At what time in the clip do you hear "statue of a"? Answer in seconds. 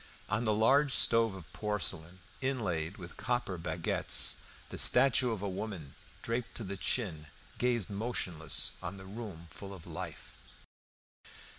4.79-5.47